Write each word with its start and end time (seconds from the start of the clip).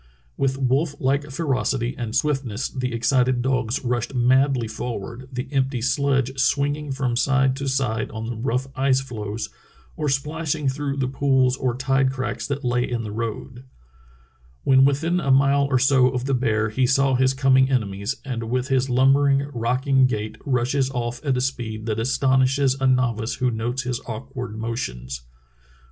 With 0.35 0.57
wolf 0.57 0.95
like 0.99 1.29
ferocity 1.29 1.93
and 1.95 2.15
swiftness 2.15 2.69
the 2.69 2.91
excited 2.91 3.43
dogs 3.43 3.85
rushed 3.85 4.15
madly 4.15 4.67
forward, 4.67 5.29
the 5.31 5.47
empty 5.51 5.79
sledge 5.79 6.39
swing 6.39 6.75
ing 6.75 6.91
from 6.91 7.15
side 7.15 7.55
to 7.57 7.67
side 7.67 8.09
on 8.09 8.25
the 8.25 8.35
rough 8.35 8.65
ice 8.75 8.99
floes 8.99 9.49
or 9.95 10.09
splashing 10.09 10.67
through 10.67 10.97
the 10.97 11.07
pools 11.07 11.55
or 11.55 11.75
tide 11.75 12.09
cracks 12.11 12.47
that 12.47 12.63
lay 12.65 12.89
in 12.89 13.03
the 13.03 13.11
road. 13.11 13.63
When 14.63 14.85
within 14.85 15.19
a 15.19 15.29
mile 15.29 15.65
or 15.69 15.77
so 15.77 16.07
of 16.09 16.25
the 16.25 16.33
bear 16.33 16.69
he 16.69 16.87
saw 16.87 17.13
his 17.13 17.35
coming 17.35 17.65
320 17.67 17.99
True 17.99 17.99
Tales 17.99 18.13
of 18.25 18.31
Arctic 18.31 18.41
Heroism 18.49 18.49
enemies, 18.49 18.49
and 18.49 18.51
with 18.51 18.67
his 18.69 18.89
lumbering, 18.89 19.51
rocking 19.53 20.07
gait 20.07 20.37
rushes 20.43 20.89
off 20.89 21.23
at 21.23 21.37
a 21.37 21.41
speed 21.41 21.85
that 21.85 21.99
astonishes 21.99 22.75
a 22.81 22.87
novice 22.87 23.35
who 23.35 23.51
notes 23.51 23.83
his 23.83 24.01
awk 24.07 24.35
ward 24.35 24.57
motions. 24.57 25.21